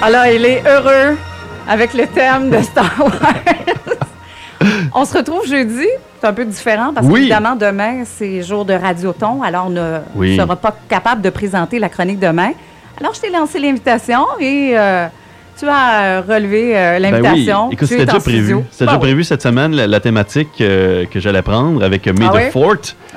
[0.00, 1.16] Alors, il est heureux
[1.68, 3.34] avec le thème de Star Wars.
[4.94, 5.86] on se retrouve jeudi.
[6.20, 7.14] C'est un peu différent parce Oui.
[7.20, 9.42] qu'évidemment, demain, c'est jour de Radioton.
[9.42, 10.36] Alors, on ne Oui.
[10.36, 12.50] sera pas capable de présenter la chronique demain.
[13.00, 15.06] Alors, je t'ai lancé l'invitation et euh,
[15.58, 17.70] tu as euh, relevé euh, Ben oui, l'invitation?
[17.70, 18.56] écoute, c'était déjà prévu.
[18.70, 18.98] C'était Bah déjà oui.
[19.00, 22.34] prévu cette semaine, la, la thématique euh, que j'allais prendre avec euh, May Ah the
[22.34, 22.50] ouais?
[22.50, 22.74] Fort.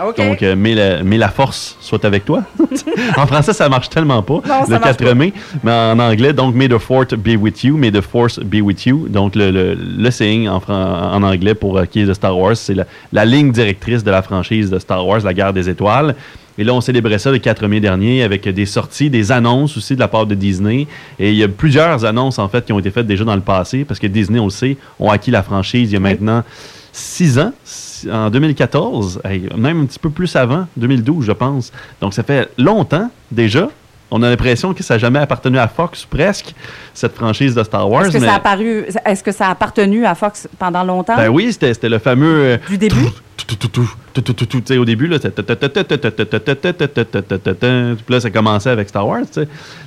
[0.07, 0.17] OK.
[0.17, 2.43] Donc, euh, May, la, May la force soit avec toi.
[3.17, 5.13] en français, ça marche tellement pas, Non, le marche 4 pas.
[5.13, 5.33] mai.
[5.63, 8.85] Mais en anglais, donc, May the Fort be with you, May the Force be with
[8.85, 9.07] you.
[9.09, 12.55] Donc, le, le, le saying en, en anglais pour euh, qui est de Star Wars,
[12.57, 16.15] c'est la, la ligne directrice de la franchise de Star Wars, la guerre des étoiles.
[16.61, 19.95] Et là, on célébrait ça le 4 mai dernier avec des sorties, des annonces aussi
[19.95, 20.85] de la part de Disney.
[21.17, 23.41] Et il y a plusieurs annonces, en fait, qui ont été faites déjà dans le
[23.41, 26.43] passé, parce que Disney, on le sait, ont acquis la franchise il y a maintenant
[26.93, 27.51] six ans,
[28.11, 31.71] en 2014, hey, même un petit peu plus avant, 2012, je pense.
[31.99, 33.67] Donc, ça fait longtemps déjà.
[34.11, 36.53] On a l'impression que ça n'a jamais appartenu à Fox, presque,
[36.93, 38.03] cette franchise de Star Wars.
[38.05, 41.15] Est-ce que, mais- ça a apparu, est-ce que ça a appartenu à Fox pendant longtemps?
[41.15, 42.43] ben oui, c'était c'était le fameux.
[42.43, 42.95] euh, Du début?
[43.35, 43.91] tout, tout, tout,
[44.77, 45.17] au début, là,
[48.09, 49.21] là, ça commençait avec Star Wars.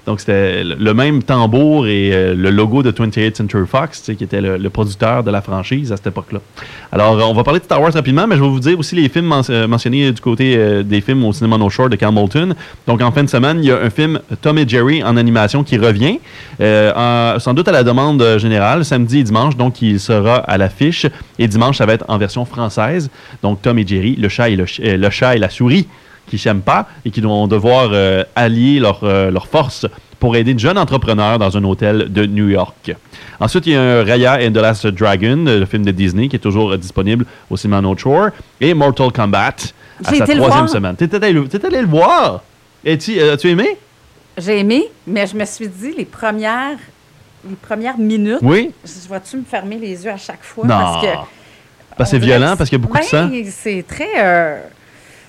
[0.07, 4.71] Donc, c'était le même tambour et le logo de 28th Century Fox, qui était le,
[4.71, 6.41] producteur de la franchise à cette époque-là.
[6.93, 9.09] Alors, on va parler de Star Wars rapidement, mais je vais vous dire aussi les
[9.09, 12.55] films men- mentionnés du côté des films au cinéma No Shore de Cal Moulton.
[12.87, 15.65] Donc, en fin de semaine, il y a un film Tom et Jerry en animation
[15.65, 16.19] qui revient,
[16.61, 21.07] en- sans doute à la demande générale, samedi et dimanche, donc il sera à l'affiche.
[21.39, 23.11] Et dimanche, ça va être en version française.
[23.43, 25.87] Donc, Tom et Jerry, le chat et, le, ch- euh, le chat et la souris
[26.29, 29.87] qui s'aiment pas et qui vont devoir euh, allier leurs euh, forces
[30.19, 32.95] pour aider une jeune entrepreneur dans un hôtel de New York.
[33.41, 36.37] Ensuite, il y a un Raya and the Last Dragon, le film de Disney, qui
[36.37, 38.29] est toujours disponible au cinéma No Shore,
[38.61, 39.55] et Mortal Kombat
[40.05, 40.97] à sa troisième semaine.
[40.97, 42.43] T'étais allé, allé le voir?
[42.87, 43.77] As-tu aimé?
[44.39, 46.79] J'ai aimé, mais je me suis dit, les premières,
[47.49, 48.71] les premières minutes, Oui?
[48.85, 50.65] je vois-tu me fermer les yeux à chaque fois?
[50.67, 50.75] Non.
[50.75, 51.13] Parce que.
[51.97, 53.27] Parce que c'est violent, parce qu'il y a beaucoup de sang.
[53.29, 54.59] ben, C'est très, euh,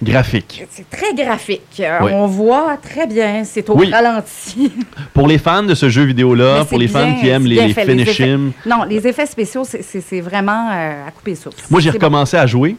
[0.04, 0.66] Graphique.
[0.70, 1.62] c'est très graphique.
[1.80, 2.12] Euh, Oui.
[2.14, 3.90] On voit très bien, c'est au Oui.
[3.92, 4.72] ralenti.
[5.14, 7.86] Pour les fans de ce jeu vidéo-là, pour les fans qui aiment les, les fait,
[7.86, 8.30] les finish effets.
[8.32, 11.58] him, Non, les effets spéciaux, c'est- vraiment euh, à couper le souffle.
[11.70, 11.96] moi j'ai bon.
[11.96, 12.76] recommencé à jouer.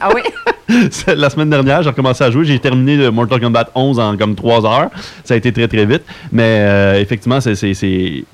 [0.00, 0.20] Ah oui?
[1.08, 2.44] La semaine dernière, j'ai recommencé à jouer.
[2.44, 4.90] J'ai terminé le Mortal Kombat 11 en comme 3 heures.
[5.24, 6.02] Ça a été très, très vite.
[6.30, 7.54] Mais euh, effectivement, c'est,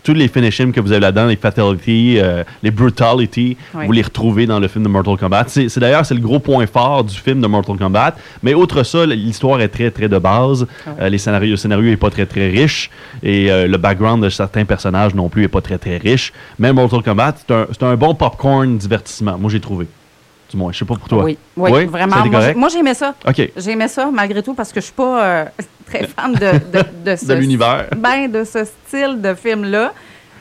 [0.02, 3.86] tous les finishes que vous avez là-dedans, les fatalities, euh, les brutalities, Oui.
[3.86, 5.44] vous les retrouvez dans le film de Mortal Kombat.
[5.48, 8.14] C'est d'ailleurs c'est le gros point fort du film de Mortal Kombat.
[8.42, 10.66] Mais outre ça, l'histoire est très, très de base.
[10.86, 12.90] Ah Euh, les scénarios, le scénario n'est pas très, très riche.
[13.22, 16.32] Et euh, le background de certains personnages non plus n'est pas très, très riche.
[16.58, 19.36] Mais Mortal Kombat, c'est un, c'est un bon popcorn divertissement.
[19.38, 19.86] Moi, j'ai trouvé.
[20.50, 21.24] Du moins, je sais pas pour toi.
[21.24, 21.84] Oui, oui, Oui?
[21.86, 22.16] vraiment.
[22.16, 22.56] Moi, j'ai- correct?
[22.56, 23.14] Moi, j'aimais ça.
[23.26, 23.50] OK.
[23.56, 25.44] J'aimais ça, malgré tout, parce que je suis pas euh,
[25.86, 26.38] très fan de,
[26.78, 27.86] de, de, ce- De l'univers.
[27.96, 29.92] Ben, de ce style de film-là.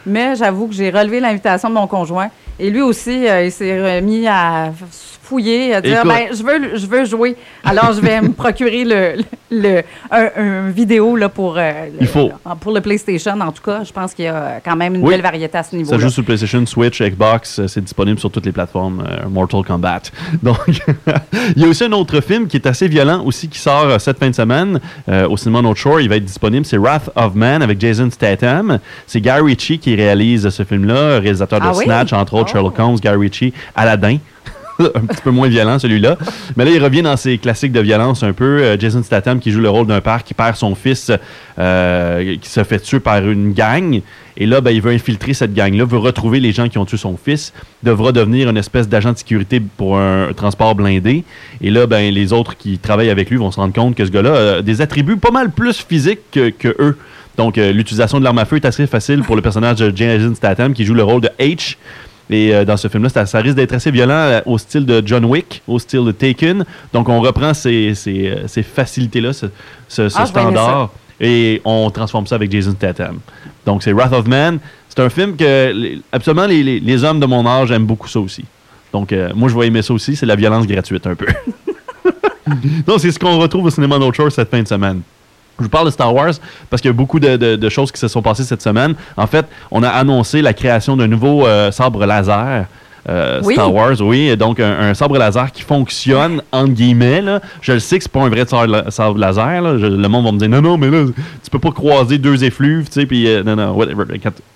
[0.06, 2.30] Mais j'avoue que j'ai relevé l'invitation de mon conjoint.
[2.60, 4.72] Et lui aussi, il s'est remis à
[5.26, 7.36] fouiller, à dire ben, je veux, je veux jouer.
[7.64, 9.82] Alors, je vais me procurer le, le,
[10.12, 12.32] un, un vidéo là, pour, euh, le, Il faut.
[12.62, 13.34] pour le PlayStation.
[13.42, 15.12] En tout cas, je pense qu'il y a quand même une Oui.
[15.12, 15.98] belle variété à ce Ça niveau-là.
[16.00, 20.02] joue sur PlayStation, Switch, Xbox, euh, c'est disponible sur toutes les plateformes euh, Mortal Kombat.
[20.44, 20.58] Donc,
[21.56, 24.00] il y a aussi un autre film qui est assez violent aussi qui sort euh,
[24.00, 26.02] cette fin de semaine euh, au cinéma North Shore.
[26.02, 28.80] Il va être disponible, c'est Wrath of Man avec Jason Statham.
[29.08, 31.86] C'est Gary Ritchie qui réalise ce film-là, réalisateur de Ah oui?
[31.86, 32.54] Snatch, entre autres Oh.
[32.54, 34.18] Sherlock Holmes, Gary Ritchie, Aladdin.
[34.96, 36.18] un petit peu moins violent celui-là.
[36.58, 38.62] Mais là, il revient dans ses classiques de violence un peu.
[38.62, 41.12] Euh, Jason Statham qui joue le rôle d'un père qui perd son fils,
[41.58, 44.02] euh, qui se fait tuer par une gang.
[44.38, 46.98] Et là, ben, il veut infiltrer cette gang-là, veut retrouver les gens qui ont tué
[46.98, 47.54] son fils,
[47.84, 51.24] devra devenir une espèce d'agent de sécurité pour un transport blindé.
[51.62, 54.12] Et là, ben, les autres qui travaillent avec lui vont se rendre compte que ce
[54.12, 56.98] gars-là a des attributs pas mal plus physiques que, eux.
[57.38, 60.34] Donc, euh, l'utilisation de l'arme à feu est assez facile pour le personnage de Jason
[60.36, 61.76] Statham qui joue le rôle de H.
[62.30, 65.02] Et euh, dans ce film-là, ça, ça risque d'être assez violent euh, au style de
[65.06, 66.66] John Wick, au style de Taken.
[66.94, 69.46] Donc, on reprend ces, ces, euh, ces facilités-là, ce,
[69.88, 70.90] ce- ce Ah, standard,
[71.22, 73.20] et on transforme ça avec Jason Statham.
[73.66, 74.58] Donc, c'est Wrath of Man.
[74.90, 78.08] C'est un film que, les- absolument, les, les- les hommes de mon âge aiment beaucoup
[78.08, 78.44] ça aussi.
[78.92, 80.16] Donc, euh, moi, je vais aimer ça aussi.
[80.16, 81.28] C'est la violence gratuite, un peu.
[82.88, 85.02] Donc, c'est ce qu'on retrouve au cinéma No Shore cette fin de semaine.
[85.60, 86.34] Je vous parle de Star Wars
[86.70, 88.94] parce qu'il y a beaucoup de, de- de choses qui se sont passées cette semaine.
[89.16, 92.66] En fait, on a annoncé la création d'un nouveau euh, sabre laser
[93.08, 94.36] euh, Star Wars, oui.
[94.36, 97.22] Donc, un, sabre laser qui fonctionne, entre guillemets.
[97.22, 97.40] Là.
[97.62, 99.62] Je le sais que c'est pas un vrai sabre laser.
[99.62, 99.74] Là.
[99.74, 101.06] le monde va me dire non, non, mais là,
[101.44, 104.06] tu peux pas croiser deux effluves, tu sais, puis euh, non, non, whatever.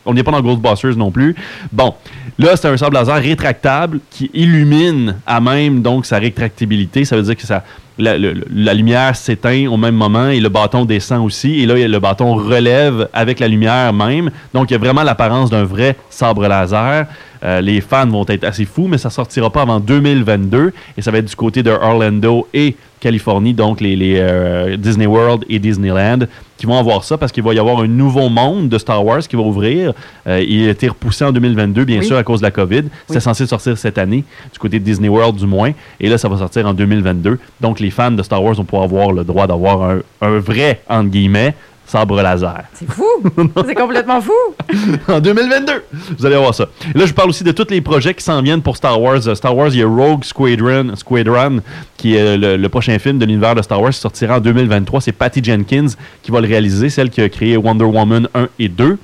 [0.06, 1.36] On n'est pas dans Ghostbusters non plus.
[1.72, 1.94] Bon,
[2.40, 7.06] là, c'est un sabre laser rétractable qui illumine à même donc sa rétractabilité.
[7.06, 7.64] Ça veut dire que ça,
[8.00, 11.62] la, lumière s'éteint au même moment et le bâton descend aussi.
[11.62, 14.32] Et là, le bâton relève avec la lumière même.
[14.54, 17.06] Donc, il y a vraiment l'apparence d'un vrai sabre laser.
[17.44, 21.12] Euh, les fans vont être assez fous, mais ça sortira pas avant 2022 et ça
[21.12, 26.20] va être du côté de Orlando et Californie, donc les, euh, Disney World et Disneyland
[26.58, 29.22] qui vont avoir ça parce qu'il va y avoir un nouveau monde de Star Wars
[29.22, 29.94] qui va ouvrir.
[30.28, 32.84] Euh, il a été repoussé en 2022, bien sûr, à cause de la COVID.
[33.08, 35.72] C'était censé sortir cette année, du côté de Disney World du moins.
[36.02, 37.40] Et là, ça va sortir en 2022.
[37.62, 40.82] Donc, les fans de Star Wars vont pouvoir avoir le droit d'avoir un, un vrai,
[40.90, 41.56] entre guillemets,
[41.90, 42.64] sabre laser.
[42.74, 43.04] C'est fou!
[43.66, 44.32] C'est complètement fou!
[45.08, 45.84] en 2022!
[46.18, 46.68] Vous allez voir ça.
[46.94, 49.28] là, je parle aussi de tous les projets qui s'en viennent pour Star Wars.
[49.28, 51.62] Euh, Star Wars, il y a Rogue Squadron, Squadron
[51.98, 55.02] qui est le, prochain film de l'univers de Star Wars qui sortira en 2023.
[55.02, 55.88] C'est Patty Jenkins
[56.22, 58.98] qui va le réaliser, celle qui a créé Wonder Woman 1 et 2.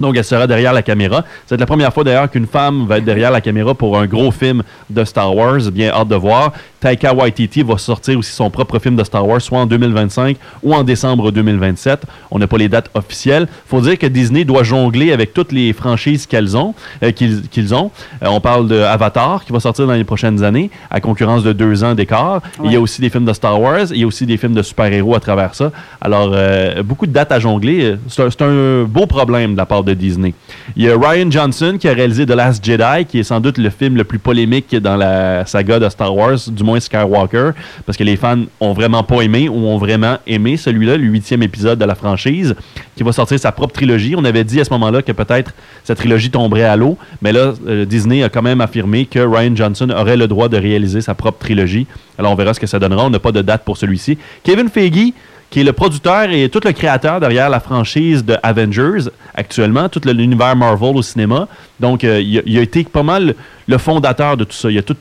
[0.00, 1.24] Donc, elle sera derrière la caméra.
[1.46, 4.30] C'est la première fois d'ailleurs qu'une femme va être derrière la caméra pour un gros
[4.30, 5.60] film de Star Wars.
[5.72, 6.52] Bien hâte de voir.
[6.80, 10.74] Taika Waititi va sortir aussi son propre film de Star Wars, soit en 2025 ou
[10.74, 12.04] en décembre 2027.
[12.30, 13.46] On n'a pas les dates officielles.
[13.66, 17.90] faut dire que Disney doit jongler avec toutes les franchises qu'elles ont, euh, qu'ils ont.
[18.22, 21.52] Euh, on parle de Avatar qui va sortir dans les prochaines années, à concurrence de
[21.52, 22.40] deux ans d'écart.
[22.64, 24.54] Il y a aussi des films de Star Wars, il y a aussi des films
[24.54, 25.72] de super-héros à travers ça.
[26.00, 27.96] Alors, euh, beaucoup de dates à jongler.
[28.08, 30.34] C'est un, beau problème de la part de Disney.
[30.76, 33.58] Il y a Ryan Johnson qui a réalisé The Last Jedi, qui est sans doute
[33.58, 37.50] le film le plus polémique dans la saga de Star Wars, du Skywalker,
[37.86, 41.42] parce que les fans ont vraiment pas aimé ou ont vraiment aimé celui-là, le huitième
[41.42, 42.54] épisode de la franchise,
[42.96, 44.14] qui va sortir sa propre trilogie.
[44.16, 45.52] On avait dit à ce moment-là que peut-être
[45.84, 49.54] cette trilogie tomberait à l'eau, mais là, euh, Disney a quand même affirmé que Ryan
[49.54, 51.86] Johnson aurait le droit de réaliser sa propre trilogie.
[52.18, 53.04] Alors on verra ce que ça donnera.
[53.04, 54.18] On n'a pas de date pour celui-ci.
[54.42, 55.12] Kevin Feige,
[55.50, 60.00] qui est le producteur et tout le créateur derrière la franchise de Avengers actuellement, tout
[60.06, 61.48] l'univers Marvel au cinéma.
[61.80, 63.34] Donc, euh, il, a, été pas mal
[63.66, 64.70] le fondateur de tout ça.
[64.70, 64.96] Il a tout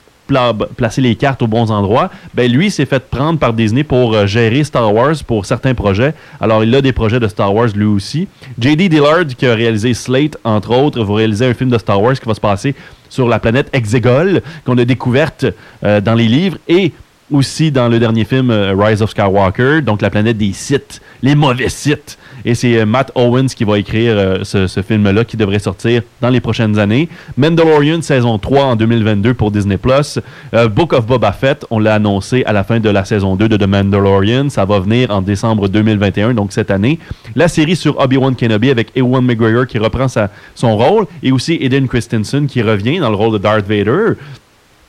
[0.76, 4.26] placer les cartes aux bons endroits, ben lui s'est fait prendre par Disney pour euh,
[4.26, 6.14] gérer Star Wars pour certains projets.
[6.40, 8.28] Alors il a des projets de Star Wars lui aussi.
[8.60, 8.90] J.D.
[8.90, 12.28] Dillard qui a réalisé Slate entre autres va réaliser un film de Star Wars qui
[12.28, 12.76] va se passer
[13.10, 15.46] sur la planète Exegol qu'on a découverte
[15.84, 16.94] euh, dans les livres et
[17.32, 21.36] aussi dans le dernier film euh, Rise of Skywalker, donc la planète des sites, les
[21.36, 22.18] mauvais sites.
[22.46, 26.30] Et c'est euh, Matt Owens qui va écrire euh, ce, film-là qui devrait sortir dans
[26.30, 27.10] les prochaines années.
[27.38, 29.78] Mandalorian saison 3 en 2022 pour Disney+.
[29.78, 33.58] Book of Boba Fett, on l'a annoncé à la fin de la saison 2 de
[33.58, 34.50] The Mandalorian.
[34.50, 37.00] Ça va venir en décembre 2021, donc cette année.
[37.36, 40.08] La série sur Obi-Wan Kenobi avec Ewan McGregor qui reprend
[40.56, 44.14] son rôle et aussi Eden Christensen qui revient dans le rôle de Darth Vader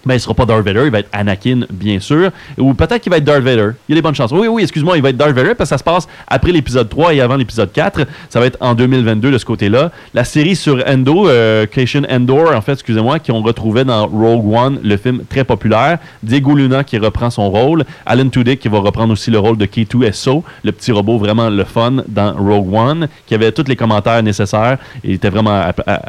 [0.04, 2.30] ben, il sera pas Darth Vader, il va être Anakin, bien sûr.
[2.58, 3.70] Ou peut-être qu'il va être Darth Vader.
[3.88, 4.32] Il y a des bonnes chances.
[4.32, 6.88] Oui, oui, excuse-moi, il va être Darth Vader parce que ça se passe après l'épisode
[6.88, 8.06] 3 et avant l'épisode 4.
[8.28, 9.90] Ça va être en 2022 de ce côté-là.
[10.14, 11.66] La série sur Endo, euh,
[12.10, 15.98] Endor, en fait, excusez-moi, qui on retrouvait dans Rogue One, le film très populaire.
[16.22, 17.84] Diego Luna qui reprend son rôle.
[18.06, 21.64] Alan Tudyk qui va reprendre aussi le rôle de K2SO, le petit robot vraiment le
[21.64, 25.62] fun dans Rogue One, qui avait tous les commentaires nécessaires et était vraiment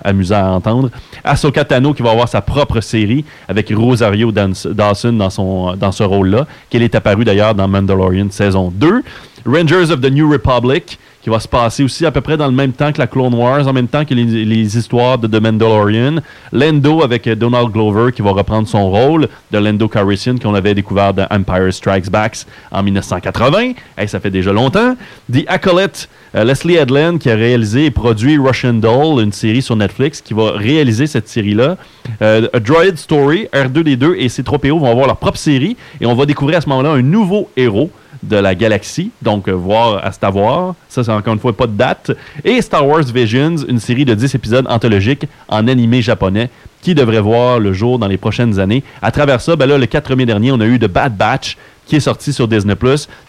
[0.04, 0.90] amusant à entendre.
[1.24, 6.04] Ahsoka Tano qui va avoir sa propre série avec Rosario Dawson dans, son, dans ce
[6.04, 9.04] rôle-là, qu'elle est apparue d'ailleurs dans Mandalorian saison 2.
[9.46, 12.54] Rangers of the New Republic, qui va se passer aussi à peu près dans le
[12.54, 16.16] même temps que la Clone Wars, en même temps que les, histoires de The Mandalorian.
[16.52, 21.14] Lando avec Donald Glover qui va reprendre son rôle de Lando Calrissian qu'on avait découvert
[21.14, 22.32] dans Empire Strikes Back
[22.72, 23.74] en 1980.
[23.98, 24.96] Hey, ça fait déjà longtemps.
[25.32, 29.76] The Acolyte, euh, Leslie Edlin qui a réalisé et produit Russian Doll, une série sur
[29.76, 31.78] Netflix, qui va réaliser cette série-là.
[32.22, 36.06] Euh, A Droid Story, R2D2 et ses 3 PO vont avoir leur propre série et
[36.06, 37.92] on va découvrir à ce moment-là un nouveau héros
[38.24, 39.12] de la galaxie.
[39.22, 40.76] Donc, euh, voir à savoir.
[40.90, 42.12] Ça, c'est encore une fois pas de date.
[42.44, 46.50] Et Star Wars Visions, une série de 10 épisodes anthologiques en animé japonais
[46.82, 48.84] qui devrait voir le jour dans les prochaines années.
[49.02, 51.96] À travers ça, ben le 4 mai dernier, on a eu The Bad Batch qui
[51.96, 52.76] est sorti sur Disney+,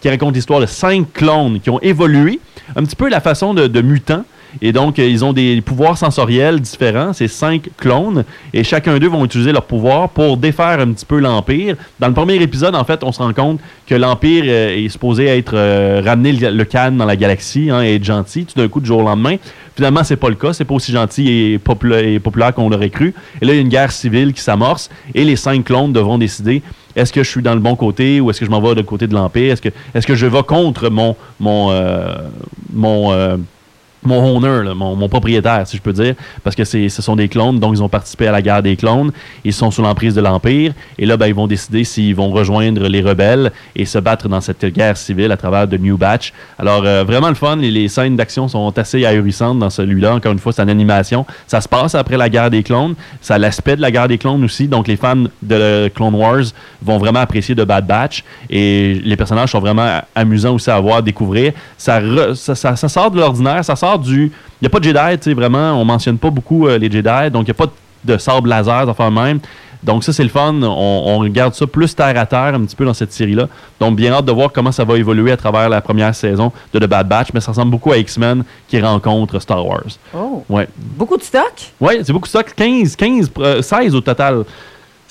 [0.00, 2.38] qui raconte l'histoire de cinq clones qui ont évolué,
[2.76, 4.24] un petit peu la façon de mutants,
[4.60, 7.12] et donc, euh, ils ont des pouvoirs sensoriels différents.
[7.12, 8.24] C'est cinq clones.
[8.52, 11.76] Et chacun d'eux vont utiliser leur pouvoir pour défaire un petit peu l'Empire.
[11.98, 15.26] Dans le premier épisode, en fait, on se rend compte que l'Empire euh, est supposé
[15.26, 18.80] être euh, ramener le, Khan dans la galaxie hein, et être gentil tout d'un coup
[18.80, 19.36] du jour au lendemain.
[19.74, 20.52] Finalement, c'est pas le cas.
[20.52, 23.14] C'est pas aussi gentil et, populaire qu'on l'aurait cru.
[23.40, 24.90] Et là, il y a une guerre civile qui s'amorce.
[25.14, 26.62] Et les cinq clones devront décider
[26.94, 28.82] est-ce que je suis dans le bon côté ou est-ce que je m'en vais de
[28.82, 29.54] côté de l'Empire?
[29.94, 31.72] Est-ce que, je vais contre mon, mon,
[32.70, 33.38] mon
[34.04, 37.58] mon owner, mon, mon propriétaire, si je peux dire, parce que ce sont des clones,
[37.60, 39.12] donc ils ont participé à la guerre des clones,
[39.44, 42.88] ils sont sous l'emprise de l'Empire, et là, ben, ils vont décider s'ils vont rejoindre
[42.88, 46.32] les rebelles et se battre dans cette guerre civile à travers de New Batch.
[46.58, 50.14] Alors, euh, vraiment le fun, les, les scènes d'action sont assez ahurissantes dans celui-là.
[50.14, 51.24] Encore une fois, c'est en animation.
[51.46, 54.42] Ça se passe après la guerre des clones, ça l'aspect de la guerre des clones
[54.44, 56.44] aussi, donc les fans de Clone Wars
[56.82, 61.02] vont vraiment apprécier de Bad Batch, et les personnages sont vraiment amusants aussi à voir,
[61.02, 61.52] découvrir.
[61.78, 62.00] Ça,
[62.34, 64.26] ça- ça sort de l'ordinaire, ça sort du.
[64.26, 65.72] Il n'y a pas de Jedi, tu sais, vraiment.
[65.80, 67.66] On mentionne pas beaucoup euh, les Jedi, donc il n'y a pas
[68.04, 69.40] de sable laser, de même.
[69.82, 70.54] Donc ça, c'est le fun.
[70.62, 73.48] On, on regarde ça plus terre à terre un petit peu dans cette série-là.
[73.80, 76.78] Donc bien hâte de voir comment ça va évoluer à travers la première saison de
[76.78, 79.82] The Bad Batch, mais ça ressemble beaucoup à X-Men qui rencontre Star Wars.
[80.14, 80.44] Oh.
[80.48, 81.52] Ouais, Beaucoup de stock?
[81.80, 82.52] Ouais, c'est beaucoup de stock.
[82.54, 84.44] 15, 15, euh, 16 au total.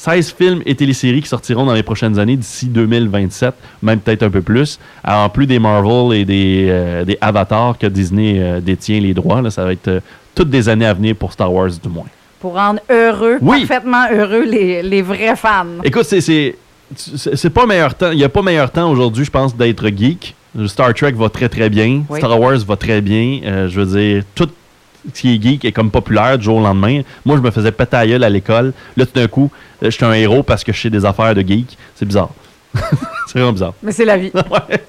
[0.03, 3.53] 16 films et téléséries qui sortiront dans les prochaines années, d'ici 2027,
[3.83, 4.79] même peut-être un peu plus.
[5.07, 9.43] En plus des Marvel et des, euh, des Avatars que Disney euh, détient les droits,
[9.43, 9.99] là, ça va être euh,
[10.33, 12.05] toutes des années à venir pour Star Wars, du moins.
[12.39, 13.59] Pour rendre heureux, Oui.
[13.67, 15.65] parfaitement heureux, les, les vrais fans.
[15.83, 16.55] Écoute, c'est-
[16.95, 18.09] c'est pas meilleur temps.
[18.11, 20.35] Il n'y a pas meilleur temps aujourd'hui, je pense, d'être geek.
[20.65, 22.01] Star Trek va très très bien.
[22.09, 22.17] Oui.
[22.19, 23.39] Star Wars va très bien.
[23.45, 24.49] Euh, je veux dire, tout
[25.13, 27.01] qui est geek est comme populaire du jour au lendemain.
[27.25, 28.73] Moi, je me faisais péter à gueule à l'école.
[28.97, 29.49] Là, tout d'un coup,
[29.83, 31.77] euh, je suis un héros parce que je sais des affaires de geek.
[31.95, 32.29] C'est bizarre.
[33.27, 33.73] c'est vraiment bizarre.
[33.83, 34.31] Mais c'est la vie.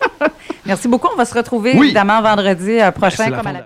[0.66, 1.08] Merci beaucoup.
[1.12, 1.86] On va se retrouver Oui.
[1.86, 3.60] évidemment vendredi euh, prochain comme à la